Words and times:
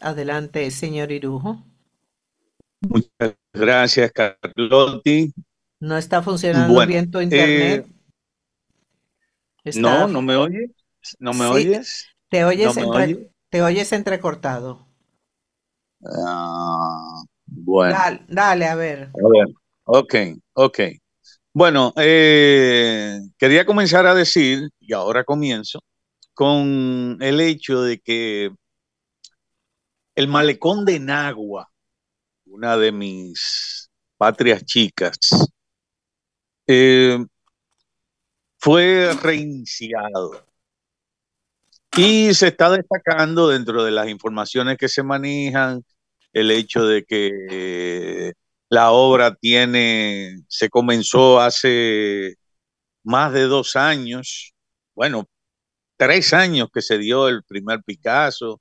Adelante, 0.00 0.70
señor 0.70 1.12
Irujo. 1.12 1.62
Muchas 2.80 3.36
gracias, 3.52 4.12
Carlotti. 4.12 5.32
¿No 5.80 5.96
está 5.96 6.22
funcionando 6.22 6.86
bien 6.86 7.10
tu 7.10 7.20
internet? 7.20 7.86
Eh, 9.64 9.72
no, 9.76 10.08
no 10.08 10.22
me 10.22 10.36
oyes. 10.36 10.70
¿No 11.18 11.32
me 11.32 11.46
oyes? 11.46 12.06
Te 12.28 12.44
oyes, 12.44 12.74
te 13.48 13.62
oyes 13.62 13.92
entrecortado. 13.92 14.86
Ah, 16.04 17.22
bueno. 17.46 17.96
Dale, 18.28 18.66
a 18.66 18.74
ver. 18.74 18.98
A 19.02 19.28
ver, 19.28 19.54
ok, 19.84 20.14
ok. 20.54 20.80
Bueno, 21.52 21.92
eh, 21.96 23.18
quería 23.36 23.66
comenzar 23.66 24.06
a 24.06 24.14
decir, 24.14 24.70
y 24.78 24.92
ahora 24.92 25.24
comienzo, 25.24 25.80
con 26.32 27.18
el 27.20 27.40
hecho 27.40 27.82
de 27.82 27.98
que 27.98 28.50
el 30.14 30.28
malecón 30.28 30.84
de 30.84 30.98
Nagua, 30.98 31.70
una 32.46 32.76
de 32.76 32.92
mis 32.92 33.90
patrias 34.16 34.64
chicas, 34.64 35.18
eh, 36.66 37.18
fue 38.58 39.12
reiniciado. 39.22 40.46
Y 41.96 42.32
se 42.34 42.48
está 42.48 42.70
destacando 42.70 43.48
dentro 43.48 43.82
de 43.82 43.90
las 43.90 44.08
informaciones 44.08 44.78
que 44.78 44.88
se 44.88 45.02
manejan 45.02 45.82
el 46.32 46.50
hecho 46.50 46.86
de 46.86 47.04
que 47.04 48.32
la 48.68 48.92
obra 48.92 49.34
tiene, 49.34 50.42
se 50.48 50.68
comenzó 50.70 51.40
hace 51.40 52.36
más 53.02 53.32
de 53.32 53.42
dos 53.42 53.76
años, 53.76 54.54
bueno, 54.94 55.28
tres 55.96 56.32
años 56.32 56.68
que 56.72 56.82
se 56.82 56.98
dio 56.98 57.28
el 57.28 57.42
primer 57.44 57.82
Picasso, 57.82 58.60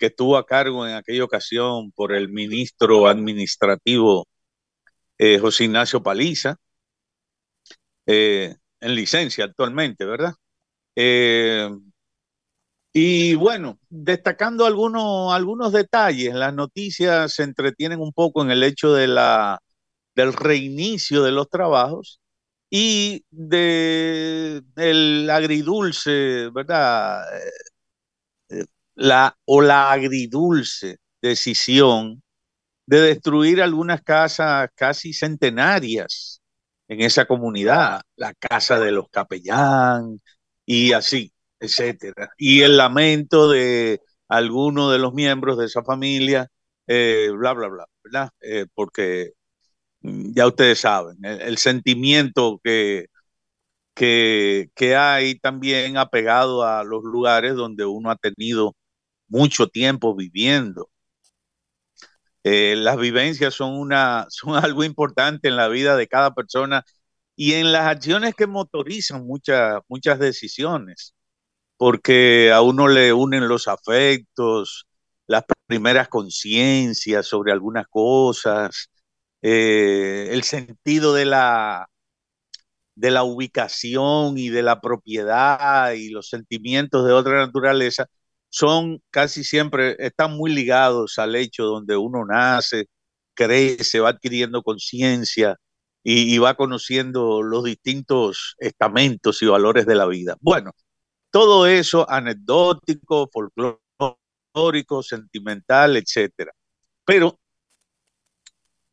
que 0.00 0.06
estuvo 0.06 0.36
a 0.38 0.46
cargo 0.46 0.86
en 0.86 0.94
aquella 0.94 1.24
ocasión 1.24 1.92
por 1.92 2.12
el 2.14 2.30
ministro 2.30 3.06
administrativo 3.08 4.26
eh, 5.18 5.38
José 5.38 5.64
Ignacio 5.64 6.02
Paliza, 6.02 6.56
eh, 8.06 8.56
en 8.80 8.94
licencia 8.94 9.44
actualmente, 9.44 10.04
¿verdad? 10.06 10.32
Eh, 10.96 11.70
y 12.92 13.34
bueno, 13.34 13.78
destacando 13.88 14.66
algunos, 14.66 15.32
algunos 15.32 15.72
detalles, 15.72 16.34
las 16.34 16.54
noticias 16.54 17.34
se 17.34 17.44
entretienen 17.44 18.00
un 18.00 18.12
poco 18.12 18.42
en 18.42 18.50
el 18.50 18.62
hecho 18.64 18.92
de 18.94 19.06
la, 19.06 19.60
del 20.14 20.32
reinicio 20.32 21.22
de 21.22 21.32
los 21.32 21.48
trabajos 21.50 22.20
y 22.70 23.24
de, 23.30 24.62
del 24.74 25.30
agridulce, 25.30 26.50
¿verdad? 26.50 27.24
La, 29.00 29.36
o 29.46 29.62
la 29.62 29.90
agridulce 29.92 30.98
decisión 31.22 32.22
de 32.86 33.00
destruir 33.00 33.62
algunas 33.62 34.02
casas 34.02 34.68
casi 34.74 35.12
centenarias 35.12 36.42
en 36.88 37.00
esa 37.02 37.26
comunidad, 37.26 38.02
la 38.16 38.34
casa 38.34 38.80
de 38.80 38.92
los 38.92 39.08
capellán 39.10 40.20
y 40.66 40.92
así 40.92 41.32
etcétera. 41.60 42.30
Y 42.38 42.62
el 42.62 42.76
lamento 42.76 43.50
de 43.50 44.00
alguno 44.28 44.90
de 44.90 44.98
los 44.98 45.14
miembros 45.14 45.58
de 45.58 45.66
esa 45.66 45.84
familia, 45.84 46.48
eh, 46.86 47.30
bla, 47.36 47.52
bla, 47.52 47.68
bla, 47.68 47.86
¿verdad? 48.04 48.30
Eh, 48.40 48.66
porque 48.74 49.32
mm, 50.02 50.32
ya 50.34 50.46
ustedes 50.48 50.80
saben, 50.80 51.18
el, 51.24 51.58
sentimiento 51.58 52.60
que, 52.64 53.06
que, 53.94 54.70
que, 54.74 54.96
hay 54.96 55.38
también 55.38 55.96
apegado 55.98 56.64
a 56.64 56.84
los 56.84 57.02
lugares 57.04 57.54
donde 57.54 57.84
uno 57.86 58.10
ha 58.10 58.16
tenido 58.16 58.74
mucho 59.30 59.68
tiempo 59.68 60.14
viviendo. 60.16 60.90
Eh, 62.44 62.74
las 62.76 62.96
vivencias 62.98 63.54
son, 63.54 63.74
una, 63.78 64.26
son 64.30 64.56
algo 64.56 64.84
importante 64.84 65.48
en 65.48 65.56
la 65.56 65.68
vida 65.68 65.96
de 65.96 66.08
cada 66.08 66.34
persona 66.34 66.84
y 67.36 67.54
en 67.54 67.72
las 67.72 67.86
acciones 67.86 68.34
que 68.34 68.46
motorizan 68.46 69.26
muchas, 69.26 69.80
muchas 69.88 70.18
decisiones 70.18 71.14
porque 71.76 72.52
a 72.52 72.62
uno 72.62 72.88
le 72.88 73.12
unen 73.12 73.48
los 73.48 73.68
afectos, 73.68 74.86
las 75.26 75.44
primeras 75.66 76.08
conciencias 76.08 77.26
sobre 77.26 77.52
algunas 77.52 77.86
cosas, 77.88 78.90
eh, 79.42 80.28
el 80.32 80.44
sentido 80.44 81.14
de 81.14 81.26
la, 81.26 81.88
de 82.94 83.10
la 83.10 83.22
ubicación 83.24 84.36
y 84.38 84.48
de 84.50 84.62
la 84.62 84.80
propiedad 84.80 85.92
y 85.92 86.10
los 86.10 86.28
sentimientos 86.28 87.06
de 87.06 87.12
otra 87.12 87.38
naturaleza 87.46 88.06
son 88.50 89.00
casi 89.10 89.44
siempre, 89.44 89.96
están 89.98 90.36
muy 90.36 90.52
ligados 90.52 91.18
al 91.18 91.36
hecho 91.36 91.64
donde 91.64 91.96
uno 91.96 92.24
nace, 92.26 92.86
crece, 93.34 94.00
va 94.00 94.10
adquiriendo 94.10 94.62
conciencia 94.62 95.56
y, 96.02 96.34
y 96.34 96.38
va 96.38 96.54
conociendo 96.54 97.42
los 97.42 97.64
distintos 97.64 98.56
estamentos 98.58 99.40
y 99.42 99.46
valores 99.46 99.86
de 99.86 99.94
la 99.94 100.06
vida. 100.06 100.36
Bueno, 100.40 100.72
todo 101.30 101.66
eso 101.66 102.08
anecdótico, 102.10 103.30
folclórico, 103.32 105.02
sentimental, 105.02 105.96
etcétera. 105.96 106.52
Pero 107.04 107.38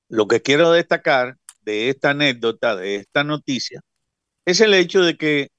lo 0.10 0.28
que 0.28 0.42
quiero 0.42 0.72
destacar 0.72 1.38
de 1.62 1.90
esta 1.90 2.12
anécdota, 2.12 2.76
de 2.76 2.98
esta 2.98 3.24
noticia, 3.24 3.82
es 4.46 4.62
el 4.62 4.74
hecho 4.74 5.02
de 5.02 5.18
que 5.18 5.50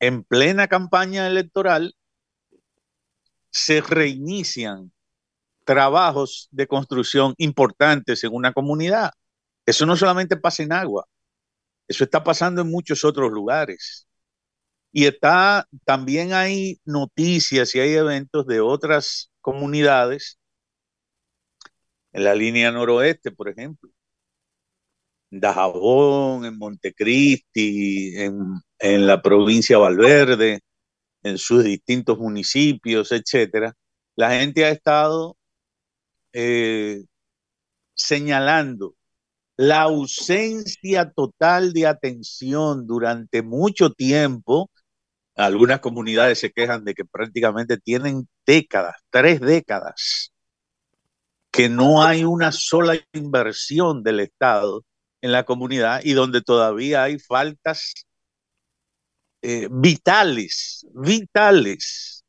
en 0.00 0.22
plena 0.22 0.68
campaña 0.68 1.26
electoral 1.26 1.94
se 3.54 3.80
reinician 3.80 4.92
trabajos 5.64 6.48
de 6.50 6.66
construcción 6.66 7.34
importantes 7.38 8.24
en 8.24 8.34
una 8.34 8.52
comunidad. 8.52 9.12
Eso 9.64 9.86
no 9.86 9.96
solamente 9.96 10.36
pasa 10.36 10.62
en 10.64 10.72
agua, 10.72 11.06
eso 11.88 12.04
está 12.04 12.22
pasando 12.24 12.62
en 12.62 12.70
muchos 12.70 13.04
otros 13.04 13.30
lugares. 13.32 14.06
Y 14.92 15.06
está, 15.06 15.66
también 15.84 16.32
hay 16.34 16.80
noticias 16.84 17.74
y 17.74 17.80
hay 17.80 17.94
eventos 17.94 18.46
de 18.46 18.60
otras 18.60 19.30
comunidades, 19.40 20.38
en 22.12 22.24
la 22.24 22.34
línea 22.34 22.70
noroeste, 22.70 23.32
por 23.32 23.48
ejemplo, 23.48 23.90
en 25.30 25.40
Dajabón, 25.40 26.44
en 26.44 26.58
Montecristi, 26.58 28.16
en, 28.16 28.38
en 28.78 29.06
la 29.06 29.20
provincia 29.22 29.76
de 29.76 29.82
Valverde, 29.82 30.60
en 31.24 31.38
sus 31.38 31.64
distintos 31.64 32.18
municipios, 32.18 33.10
etcétera. 33.10 33.74
La 34.14 34.30
gente 34.38 34.64
ha 34.64 34.70
estado 34.70 35.36
eh, 36.32 37.04
señalando 37.94 38.94
la 39.56 39.82
ausencia 39.82 41.10
total 41.10 41.72
de 41.72 41.86
atención 41.88 42.86
durante 42.86 43.42
mucho 43.42 43.90
tiempo 43.90 44.70
algunas 45.36 45.80
comunidades 45.80 46.38
se 46.38 46.52
quejan 46.52 46.84
de 46.84 46.94
que 46.94 47.04
prácticamente 47.04 47.76
tienen 47.78 48.28
décadas, 48.46 48.96
tres 49.10 49.40
décadas, 49.40 50.32
que 51.50 51.68
no 51.68 52.02
hay 52.02 52.24
una 52.24 52.52
sola 52.52 52.96
inversión 53.12 54.02
del 54.02 54.20
Estado 54.20 54.84
en 55.20 55.32
la 55.32 55.44
comunidad 55.44 56.02
y 56.04 56.12
donde 56.12 56.40
todavía 56.42 57.02
hay 57.04 57.18
faltas 57.18 58.06
eh, 59.46 59.68
vitales, 59.70 60.86
vitales 60.94 62.24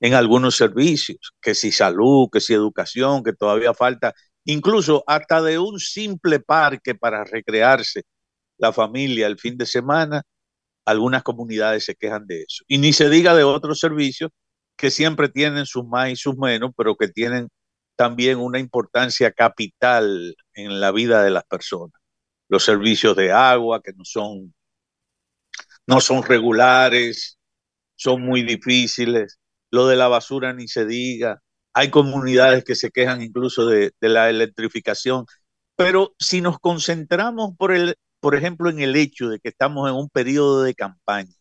en 0.00 0.14
algunos 0.14 0.56
servicios, 0.56 1.32
que 1.40 1.54
si 1.54 1.70
salud, 1.70 2.28
que 2.32 2.40
si 2.40 2.52
educación, 2.52 3.22
que 3.22 3.32
todavía 3.32 3.72
falta, 3.74 4.12
incluso 4.44 5.04
hasta 5.06 5.40
de 5.40 5.60
un 5.60 5.78
simple 5.78 6.40
parque 6.40 6.96
para 6.96 7.22
recrearse 7.22 8.02
la 8.58 8.72
familia 8.72 9.28
el 9.28 9.38
fin 9.38 9.56
de 9.56 9.66
semana, 9.66 10.22
algunas 10.84 11.22
comunidades 11.22 11.84
se 11.84 11.94
quejan 11.94 12.26
de 12.26 12.42
eso. 12.42 12.64
Y 12.66 12.78
ni 12.78 12.92
se 12.92 13.08
diga 13.08 13.36
de 13.36 13.44
otros 13.44 13.78
servicios 13.78 14.32
que 14.76 14.90
siempre 14.90 15.28
tienen 15.28 15.64
sus 15.64 15.84
más 15.86 16.10
y 16.10 16.16
sus 16.16 16.36
menos, 16.36 16.72
pero 16.76 16.96
que 16.96 17.06
tienen 17.06 17.48
también 17.94 18.38
una 18.38 18.58
importancia 18.58 19.30
capital 19.30 20.34
en 20.54 20.80
la 20.80 20.90
vida 20.90 21.22
de 21.22 21.30
las 21.30 21.44
personas. 21.44 21.94
Los 22.48 22.64
servicios 22.64 23.14
de 23.16 23.30
agua 23.30 23.80
que 23.80 23.92
no 23.92 24.04
son, 24.04 24.52
no 25.86 26.00
son 26.00 26.22
regulares, 26.22 27.38
son 27.96 28.22
muy 28.22 28.42
difíciles. 28.42 29.38
Lo 29.70 29.86
de 29.86 29.96
la 29.96 30.08
basura 30.08 30.52
ni 30.52 30.68
se 30.68 30.86
diga. 30.86 31.42
Hay 31.74 31.90
comunidades 31.90 32.64
que 32.64 32.74
se 32.74 32.90
quejan 32.90 33.22
incluso 33.22 33.66
de, 33.66 33.92
de 34.00 34.08
la 34.08 34.30
electrificación. 34.30 35.26
Pero 35.76 36.14
si 36.18 36.40
nos 36.40 36.58
concentramos 36.58 37.56
por 37.56 37.72
el, 37.72 37.96
por 38.20 38.34
ejemplo, 38.36 38.70
en 38.70 38.80
el 38.80 38.96
hecho 38.96 39.28
de 39.28 39.40
que 39.40 39.48
estamos 39.50 39.88
en 39.90 39.96
un 39.96 40.08
periodo 40.10 40.62
de 40.62 40.74
campaña 40.74 41.34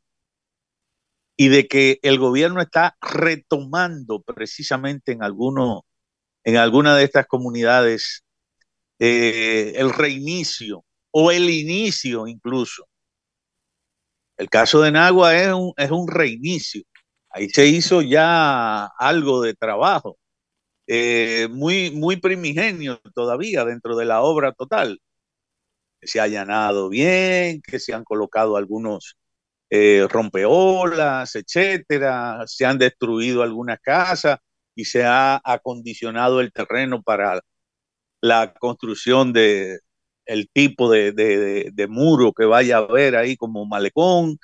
y 1.38 1.50
de 1.50 1.68
que 1.68 2.00
el 2.04 2.20
gobierno 2.20 2.62
está 2.62 2.98
retomando 3.02 4.22
precisamente 4.22 5.12
en, 5.12 5.24
alguno, 5.24 5.86
en 6.44 6.58
alguna 6.58 6.96
de 6.96 7.04
estas 7.06 7.28
comunidades 7.28 8.24
eh, 9.00 9.74
el 9.76 9.92
reinicio 9.92 10.86
o 11.12 11.32
el 11.32 11.50
inicio 11.50 12.28
incluso. 12.28 12.88
El 14.42 14.50
caso 14.50 14.82
de 14.82 14.92
Nagua 14.92 15.38
es 15.38 15.54
un, 15.54 15.72
es 15.78 15.92
un 15.92 16.08
reinicio. 16.08 16.82
Ahí 17.30 17.50
se 17.50 17.68
hizo 17.68 18.02
ya 18.02 18.88
algo 18.98 19.42
de 19.44 19.54
trabajo. 19.54 20.18
eh, 20.88 21.48
muy, 21.52 21.92
muy 21.92 22.18
primigenio 22.18 23.02
todavía 23.16 23.66
dentro 23.66 23.96
de 23.98 24.06
la 24.06 24.22
obra 24.24 24.54
total. 24.54 25.00
Se 26.02 26.20
ha 26.20 26.24
allanado 26.24 26.90
bien, 26.90 27.62
que 27.62 27.80
se 27.80 27.94
han 27.94 28.04
colocado 28.04 28.58
algunos 28.58 29.16
eh, 29.70 30.08
rompeolas, 30.10 31.36
etcétera, 31.36 32.44
se 32.48 32.66
han 32.66 32.78
destruido 32.80 33.44
algunas 33.44 33.80
casas 33.82 34.40
y 34.76 34.86
se 34.86 35.04
ha 35.06 35.42
acondicionado 35.44 36.42
el 36.42 36.52
terreno 36.54 37.04
para 37.04 37.42
la 38.22 38.54
construcción 38.56 39.34
de 39.34 39.80
el 40.26 40.50
tipo 40.50 40.90
de, 40.92 41.12
de, 41.14 41.88
muro 41.88 42.34
que 42.34 42.46
vaya 42.46 42.78
a 42.78 42.80
haber 42.80 43.16
ahí 43.16 43.38
como 43.38 43.66
malecón 43.66 44.38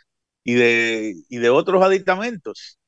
y 0.43 0.55
de, 0.55 1.15
y 1.29 1.37
de 1.37 1.49
otros 1.49 1.83
aditamentos. 1.83 2.79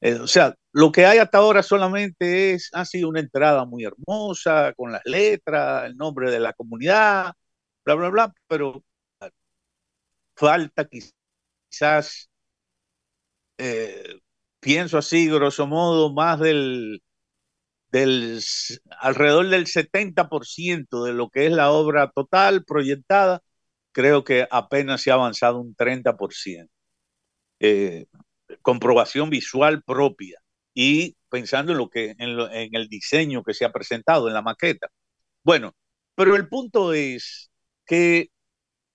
Eh, 0.00 0.14
o 0.14 0.26
sea, 0.26 0.54
lo 0.72 0.90
que 0.92 1.04
hay 1.04 1.18
hasta 1.18 1.38
ahora 1.38 1.62
solamente 1.62 2.54
es, 2.54 2.70
ha 2.72 2.84
sido 2.84 3.08
una 3.08 3.20
entrada 3.20 3.64
muy 3.66 3.84
hermosa, 3.84 4.72
con 4.74 4.92
las 4.92 5.02
letras, 5.04 5.84
el 5.86 5.96
nombre 5.96 6.30
de 6.30 6.40
la 6.40 6.52
comunidad, 6.54 7.32
bla, 7.84 7.94
bla, 7.94 8.08
bla, 8.10 8.34
pero 8.48 8.82
falta 10.34 10.88
quizás, 10.88 12.30
eh, 13.58 14.20
pienso 14.60 14.98
así, 14.98 15.28
grosso 15.28 15.66
modo, 15.66 16.12
más 16.12 16.40
del, 16.40 17.02
del 17.90 18.40
alrededor 19.00 19.48
del 19.48 19.66
70% 19.66 21.04
de 21.04 21.12
lo 21.12 21.30
que 21.30 21.46
es 21.46 21.52
la 21.52 21.70
obra 21.72 22.10
total 22.14 22.64
proyectada, 22.64 23.42
creo 23.92 24.24
que 24.24 24.46
apenas 24.50 25.02
se 25.02 25.10
ha 25.10 25.14
avanzado 25.14 25.60
un 25.60 25.74
30%. 25.74 26.68
Eh, 27.60 28.06
comprobación 28.62 29.30
visual 29.30 29.82
propia 29.82 30.40
y 30.74 31.16
pensando 31.28 31.72
en 31.72 31.78
lo 31.78 31.88
que 31.90 32.14
en, 32.18 32.74
el 32.74 32.88
diseño 32.88 33.42
que 33.42 33.54
se 33.54 33.64
ha 33.64 33.72
presentado 33.72 34.28
en 34.28 34.34
la 34.34 34.42
maqueta. 34.42 34.88
Bueno, 35.44 35.74
pero 36.14 36.36
el 36.36 36.48
punto 36.48 36.92
es 36.94 37.50
que 37.86 38.30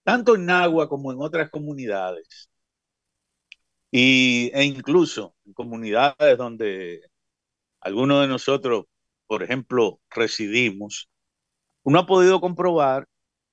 tanto 0.03 0.35
en 0.35 0.45
Nagua 0.45 0.89
como 0.89 1.11
en 1.11 1.21
otras 1.21 1.49
comunidades 1.49 2.49
y, 3.91 4.51
e 4.53 4.63
incluso 4.65 5.35
en 5.45 5.53
comunidades 5.53 6.37
donde 6.37 7.01
algunos 7.85 8.21
de 8.21 8.27
nosotros, 8.27 8.85
por 9.27 9.43
ejemplo, 9.43 10.01
residimos, 10.09 11.07
uno 11.83 11.99
ha 11.99 12.07
podido 12.07 12.41
comprobar 12.41 13.07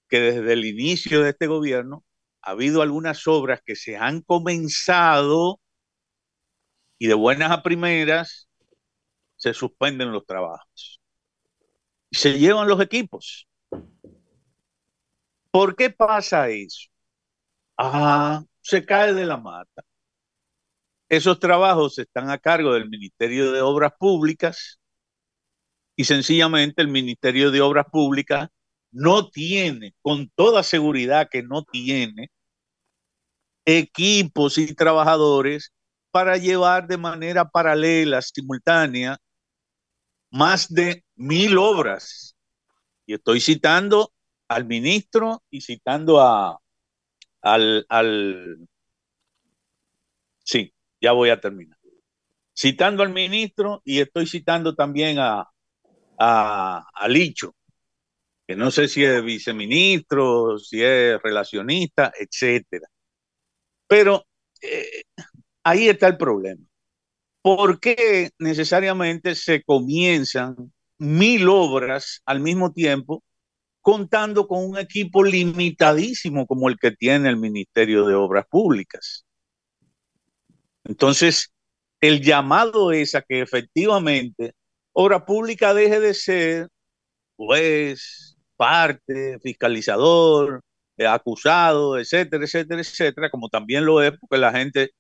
que 0.08 0.20
desde 0.20 0.55
el 0.55 0.64
inicio 0.64 1.23
de 1.23 1.31
este 1.31 1.46
gobierno 1.46 2.02
ha 2.40 2.52
habido 2.52 2.81
algunas 2.81 3.29
obras 3.29 3.61
que 3.62 3.76
se 3.76 3.99
han 3.99 4.23
comenzado 4.23 5.61
y 6.99 7.08
de 7.08 7.14
buenas 7.14 7.50
a 7.50 7.62
primeras 7.62 8.49
se 9.37 9.52
suspenden 9.52 10.12
los 10.12 10.25
trabajos. 10.25 10.99
Y 12.08 12.17
se 12.17 12.38
llevan 12.38 12.69
los 12.69 12.81
equipos. 12.81 13.46
¿Por 15.50 15.76
qué 15.76 15.90
pasa 15.90 16.49
eso? 16.49 16.88
Ah, 17.76 18.43
se 18.62 18.87
cae 18.87 19.12
de 19.12 19.26
la 19.26 19.37
mata. 19.37 19.84
Esos 21.12 21.38
trabajos 21.38 21.99
están 21.99 22.31
a 22.31 22.38
cargo 22.38 22.73
del 22.73 22.88
Ministerio 22.88 23.53
de 23.53 23.61
Obras 23.61 23.93
Públicas 23.99 24.81
y 25.94 26.05
sencillamente 26.05 26.81
el 26.81 26.88
Ministerio 26.88 27.50
de 27.50 27.61
Obras 27.61 27.85
Públicas 27.93 28.49
no 28.91 29.29
tiene, 29.29 29.94
con 30.00 30.31
toda 30.31 30.62
seguridad 30.62 31.29
que 31.31 31.43
no 31.43 31.64
tiene, 31.64 32.31
equipos 33.67 34.56
y 34.56 34.75
trabajadores 34.75 35.70
para 36.11 36.38
llevar 36.38 36.87
de 36.87 36.97
manera 36.97 37.47
paralela, 37.47 38.23
simultánea, 38.23 39.19
más 40.31 40.73
de 40.73 41.05
mil 41.15 41.58
obras. 41.58 42.35
Y 43.05 43.12
estoy 43.12 43.43
citando 43.43 44.15
al 44.49 44.65
ministro 44.65 45.43
y 45.50 45.61
citando 45.61 46.23
a, 46.23 46.58
al, 47.43 47.85
al... 47.91 48.67
Sí, 50.43 50.73
ya 51.03 51.13
voy 51.13 51.31
a 51.31 51.41
terminar. 51.41 51.79
Citando 52.55 53.03
al 53.03 53.11
ministro 53.11 53.83
y 53.85 54.01
estoy 54.01 54.27
citando 54.27 54.75
también 54.75 55.19
a, 55.19 55.51
a, 56.19 57.09
Licho, 57.09 57.55
que 58.47 58.57
no 58.57 58.71
sé 58.71 58.89
si 58.89 59.05
es 59.05 59.23
viceministro, 59.25 60.59
si 60.59 60.83
es 60.83 61.21
relacionista, 61.23 62.13
etcétera. 62.19 62.87
Pero 63.87 64.25
eh, 64.61 65.03
ahí 65.65 65.89
está 65.89 66.09
el 66.09 66.17
problema. 66.17 66.65
¿Por 67.43 67.81
qué 67.81 68.31
necesariamente 68.39 69.35
se 69.35 69.63
comienzan 69.65 70.73
mil 70.99 71.49
obras 71.49 72.23
al 72.27 72.41
mismo 72.41 72.73
tiempo 72.73 73.25
contando 73.81 74.47
con 74.47 74.65
un 74.65 74.79
equipo 74.79 75.25
limitadísimo 75.25 76.47
como 76.47 76.69
el 76.69 76.79
que 76.79 76.93
tiene 76.93 77.29
el 77.29 77.37
Ministerio 77.39 78.07
de 78.07 78.15
Obras 78.15 78.47
Públicas? 78.49 79.27
Entonces, 80.84 81.52
el 82.00 82.23
llamado 82.23 82.93
es 82.93 83.14
a 83.14 83.23
que 83.23 83.40
efectivamente 83.43 84.55
Obra 84.93 85.25
Pública 85.25 85.75
deje 85.75 86.00
de 86.00 86.14
ser 86.14 86.69
juez, 87.37 88.37
parte, 88.56 89.38
fiscalizador, 89.40 90.62
eh, 90.96 91.06
acusado, 91.06 91.99
etcétera, 91.99 92.44
etcétera, 92.44 92.81
etcétera, 92.81 93.31
como 93.31 93.49
también 93.49 93.84
lo 93.84 94.02
es 94.02 94.12
porque 94.19 94.38
la 94.38 94.52
gente 94.52 94.90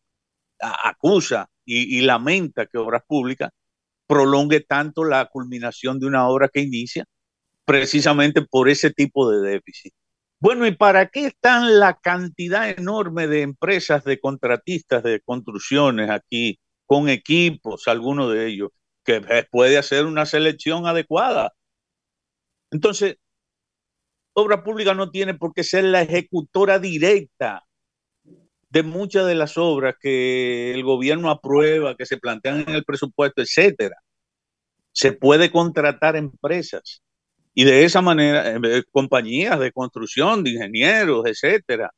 acusa 0.60 1.48
y, 1.64 2.00
lamenta 2.02 2.66
que 2.66 2.78
Obras 2.78 3.02
Públicas 3.06 3.50
prolongue 4.06 4.60
tanto 4.60 5.04
la 5.04 5.26
culminación 5.26 5.98
de 6.00 6.06
una 6.06 6.28
obra 6.28 6.48
que 6.48 6.60
inicia 6.60 7.04
precisamente 7.64 8.42
por 8.42 8.68
ese 8.68 8.90
tipo 8.90 9.30
de 9.30 9.40
déficit. 9.50 9.92
Bueno, 10.42 10.66
¿y 10.66 10.74
para 10.74 11.06
qué 11.06 11.26
están 11.26 11.78
la 11.78 11.94
cantidad 11.94 12.68
enorme 12.68 13.28
de 13.28 13.42
empresas, 13.42 14.02
de 14.02 14.18
contratistas 14.18 15.04
de 15.04 15.20
construcciones 15.20 16.10
aquí, 16.10 16.58
con 16.84 17.08
equipos, 17.08 17.86
algunos 17.86 18.32
de 18.32 18.48
ellos, 18.48 18.70
que 19.04 19.20
puede 19.52 19.78
hacer 19.78 20.04
una 20.04 20.26
selección 20.26 20.84
adecuada? 20.88 21.52
Entonces, 22.72 23.18
Obra 24.32 24.64
Pública 24.64 24.94
no 24.94 25.12
tiene 25.12 25.34
por 25.34 25.54
qué 25.54 25.62
ser 25.62 25.84
la 25.84 26.02
ejecutora 26.02 26.80
directa 26.80 27.62
de 28.68 28.82
muchas 28.82 29.28
de 29.28 29.36
las 29.36 29.56
obras 29.56 29.94
que 30.00 30.74
el 30.74 30.82
gobierno 30.82 31.30
aprueba, 31.30 31.94
que 31.94 32.04
se 32.04 32.16
plantean 32.16 32.62
en 32.62 32.70
el 32.70 32.84
presupuesto, 32.84 33.42
etcétera. 33.42 33.94
Se 34.90 35.12
puede 35.12 35.52
contratar 35.52 36.16
empresas 36.16 37.00
y 37.54 37.64
de 37.64 37.84
esa 37.84 38.02
manera 38.02 38.56
eh, 38.56 38.82
compañías 38.92 39.58
de 39.60 39.72
construcción, 39.72 40.44
de 40.44 40.50
ingenieros, 40.52 41.26
etcétera. 41.26 41.90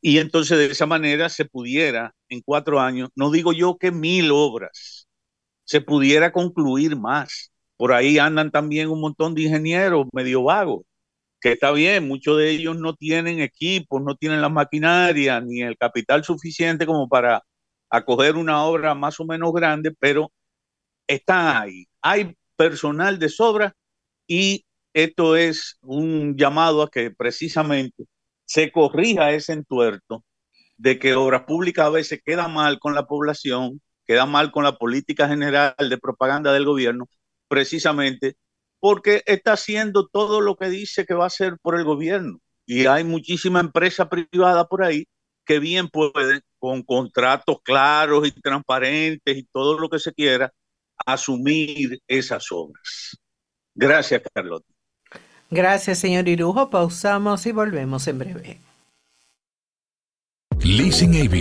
Y 0.00 0.18
entonces 0.18 0.58
de 0.58 0.66
esa 0.66 0.86
manera 0.86 1.28
se 1.28 1.44
pudiera 1.44 2.14
en 2.28 2.40
cuatro 2.42 2.80
años, 2.80 3.10
no 3.14 3.30
digo 3.30 3.52
yo 3.52 3.78
que 3.78 3.92
mil 3.92 4.30
obras, 4.32 5.08
se 5.64 5.80
pudiera 5.80 6.32
concluir 6.32 6.96
más. 6.96 7.52
Por 7.76 7.92
ahí 7.92 8.18
andan 8.18 8.50
también 8.50 8.90
un 8.90 9.00
montón 9.00 9.34
de 9.34 9.42
ingenieros 9.42 10.06
medio 10.12 10.44
vagos 10.44 10.82
que 11.42 11.52
está 11.52 11.72
bien, 11.72 12.08
muchos 12.08 12.38
de 12.38 12.50
ellos 12.50 12.78
no 12.78 12.94
tienen 12.94 13.40
equipos, 13.40 14.02
no 14.02 14.14
tienen 14.16 14.40
la 14.42 14.48
maquinaria 14.48 15.40
ni 15.40 15.62
el 15.62 15.76
capital 15.76 16.24
suficiente 16.24 16.86
como 16.86 17.08
para 17.08 17.42
acoger 17.90 18.36
una 18.36 18.64
obra 18.64 18.94
más 18.94 19.20
o 19.20 19.24
menos 19.26 19.52
grande, 19.52 19.92
pero 19.98 20.32
están 21.06 21.56
ahí. 21.56 21.86
Hay 22.02 22.36
personal 22.56 23.18
de 23.18 23.28
sobra 23.28 23.74
y 24.32 24.64
esto 24.94 25.36
es 25.36 25.78
un 25.82 26.38
llamado 26.38 26.80
a 26.82 26.90
que 26.90 27.10
precisamente 27.10 28.04
se 28.46 28.72
corrija 28.72 29.32
ese 29.32 29.52
entuerto 29.52 30.24
de 30.78 30.98
que 30.98 31.14
Obras 31.14 31.42
Públicas 31.44 31.86
a 31.86 31.90
veces 31.90 32.22
queda 32.24 32.48
mal 32.48 32.78
con 32.78 32.94
la 32.94 33.06
población, 33.06 33.82
queda 34.06 34.24
mal 34.24 34.50
con 34.50 34.64
la 34.64 34.78
política 34.78 35.28
general 35.28 35.74
de 35.78 35.98
propaganda 35.98 36.50
del 36.54 36.64
gobierno, 36.64 37.10
precisamente 37.46 38.36
porque 38.80 39.22
está 39.26 39.52
haciendo 39.52 40.08
todo 40.08 40.40
lo 40.40 40.56
que 40.56 40.70
dice 40.70 41.04
que 41.04 41.14
va 41.14 41.24
a 41.24 41.26
hacer 41.26 41.58
por 41.60 41.76
el 41.76 41.84
gobierno. 41.84 42.38
Y 42.64 42.86
hay 42.86 43.04
muchísima 43.04 43.60
empresa 43.60 44.08
privada 44.08 44.66
por 44.66 44.82
ahí 44.82 45.04
que 45.44 45.58
bien 45.58 45.88
pueden, 45.88 46.40
con 46.58 46.82
contratos 46.84 47.58
claros 47.62 48.26
y 48.26 48.32
transparentes 48.32 49.36
y 49.36 49.44
todo 49.52 49.78
lo 49.78 49.90
que 49.90 49.98
se 49.98 50.14
quiera, 50.14 50.50
asumir 51.04 52.00
esas 52.08 52.50
obras. 52.50 53.18
Gracias, 53.74 54.22
Carlota. 54.32 54.66
Gracias, 55.50 55.98
señor 55.98 56.28
Irujo. 56.28 56.70
Pausamos 56.70 57.46
y 57.46 57.52
volvemos 57.52 58.06
en 58.08 58.18
breve. 58.18 58.58
Leasing 60.62 61.14
AB 61.26 61.34